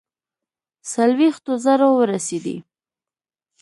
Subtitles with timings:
[0.91, 2.57] څلوېښتو زرو ورسېدی.